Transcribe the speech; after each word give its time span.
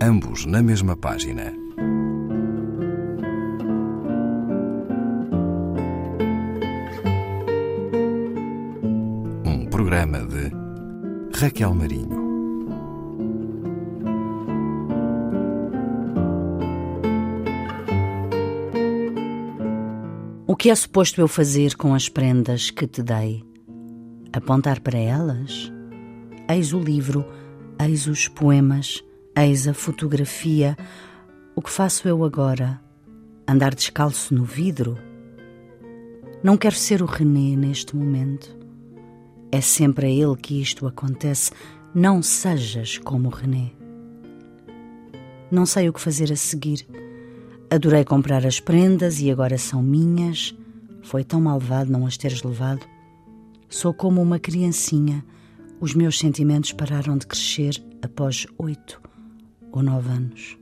ambos 0.00 0.44
na 0.44 0.62
mesma 0.62 0.96
página. 0.96 1.52
Um 9.44 9.66
programa 9.70 10.18
de 10.20 10.50
Raquel 11.38 11.74
Marinho. 11.74 12.26
O 20.46 20.54
que 20.56 20.70
é 20.70 20.74
suposto 20.74 21.20
eu 21.20 21.28
fazer 21.28 21.74
com 21.76 21.94
as 21.94 22.08
prendas 22.08 22.70
que 22.70 22.86
te 22.86 23.02
dei? 23.02 23.42
Apontar 24.32 24.80
para 24.80 24.98
elas? 24.98 25.72
Eis 26.48 26.72
o 26.72 26.78
livro, 26.78 27.24
eis 27.78 28.06
os 28.06 28.28
poemas, 28.28 29.02
eis 29.36 29.68
a 29.68 29.74
fotografia. 29.74 30.76
O 31.54 31.60
que 31.60 31.70
faço 31.70 32.08
eu 32.08 32.24
agora? 32.24 32.80
Andar 33.46 33.74
descalço 33.74 34.34
no 34.34 34.44
vidro? 34.44 34.96
Não 36.42 36.56
quero 36.56 36.74
ser 36.74 37.02
o 37.02 37.06
René 37.06 37.54
neste 37.54 37.94
momento. 37.94 38.56
É 39.52 39.60
sempre 39.60 40.06
a 40.06 40.10
ele 40.10 40.36
que 40.36 40.60
isto 40.60 40.86
acontece. 40.86 41.50
Não 41.94 42.22
sejas 42.22 42.96
como 42.96 43.28
o 43.28 43.30
René. 43.30 43.72
Não 45.50 45.66
sei 45.66 45.88
o 45.88 45.92
que 45.92 46.00
fazer 46.00 46.32
a 46.32 46.36
seguir. 46.36 46.86
Adorei 47.70 48.04
comprar 48.04 48.46
as 48.46 48.58
prendas 48.58 49.20
e 49.20 49.30
agora 49.30 49.58
são 49.58 49.82
minhas. 49.82 50.56
Foi 51.02 51.22
tão 51.22 51.42
malvado 51.42 51.92
não 51.92 52.06
as 52.06 52.16
teres 52.16 52.42
levado. 52.42 52.86
Sou 53.68 53.92
como 53.92 54.22
uma 54.22 54.38
criancinha. 54.38 55.22
Os 55.78 55.94
meus 55.94 56.18
sentimentos 56.18 56.72
pararam 56.72 57.18
de 57.18 57.26
crescer 57.26 57.82
após 58.02 58.46
oito 58.58 59.05
ou 59.72 59.82
nove 59.82 60.10
anos. 60.10 60.58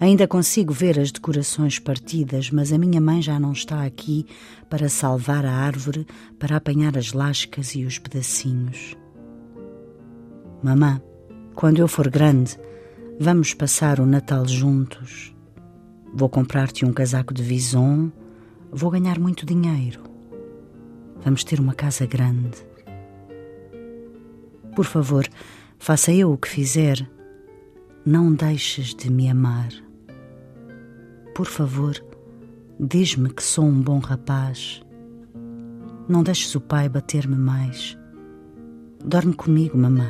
Ainda 0.00 0.28
consigo 0.28 0.72
ver 0.72 0.98
as 0.98 1.10
decorações 1.10 1.80
partidas, 1.80 2.50
mas 2.50 2.72
a 2.72 2.78
minha 2.78 3.00
mãe 3.00 3.20
já 3.20 3.40
não 3.40 3.50
está 3.50 3.84
aqui 3.84 4.24
para 4.70 4.88
salvar 4.88 5.44
a 5.44 5.52
árvore, 5.52 6.06
para 6.38 6.56
apanhar 6.56 6.96
as 6.96 7.12
lascas 7.12 7.74
e 7.74 7.84
os 7.84 7.98
pedacinhos. 7.98 8.96
Mamã, 10.62 11.02
quando 11.54 11.80
eu 11.80 11.88
for 11.88 12.08
grande, 12.08 12.56
vamos 13.18 13.54
passar 13.54 13.98
o 13.98 14.06
Natal 14.06 14.46
juntos. 14.46 15.34
Vou 16.14 16.28
comprar-te 16.28 16.84
um 16.84 16.92
casaco 16.92 17.34
de 17.34 17.42
vison, 17.42 18.12
vou 18.70 18.90
ganhar 18.90 19.18
muito 19.18 19.44
dinheiro. 19.44 20.02
Vamos 21.24 21.42
ter 21.42 21.58
uma 21.58 21.74
casa 21.74 22.06
grande. 22.06 22.56
Por 24.76 24.84
favor, 24.84 25.26
faça 25.76 26.12
eu 26.12 26.32
o 26.32 26.38
que 26.38 26.48
fizer. 26.48 27.17
Não 28.06 28.32
deixes 28.32 28.94
de 28.94 29.10
me 29.10 29.28
amar. 29.28 29.68
Por 31.34 31.46
favor, 31.46 31.94
diz-me 32.78 33.28
que 33.28 33.42
sou 33.42 33.64
um 33.64 33.80
bom 33.80 33.98
rapaz. 33.98 34.82
Não 36.08 36.22
deixes 36.22 36.54
o 36.54 36.60
pai 36.60 36.88
bater-me 36.88 37.36
mais. 37.36 37.98
Dorme 39.04 39.34
comigo, 39.34 39.76
mamã. 39.76 40.08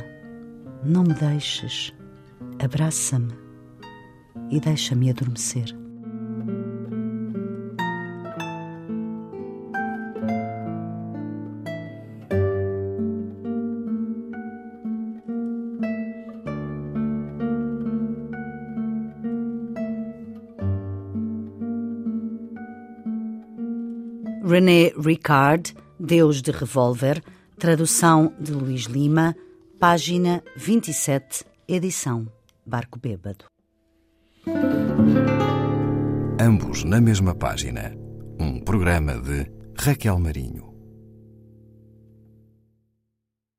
Não 0.84 1.02
me 1.02 1.14
deixes. 1.14 1.92
Abraça-me 2.62 3.32
e 4.50 4.60
deixa-me 4.60 5.10
adormecer. 5.10 5.77
René 24.48 24.94
Ricard, 24.98 25.74
Deus 26.00 26.40
de 26.40 26.50
Revólver, 26.50 27.22
tradução 27.58 28.32
de 28.40 28.50
Luís 28.50 28.84
Lima, 28.84 29.36
página 29.78 30.42
27, 30.56 31.44
edição 31.68 32.26
Barco 32.64 32.98
Bêbado. 32.98 33.44
Ambos 36.40 36.82
na 36.82 36.98
mesma 36.98 37.34
página. 37.34 37.94
Um 38.40 38.58
programa 38.58 39.20
de 39.20 39.52
Raquel 39.76 40.18
Marinho. 40.18 40.77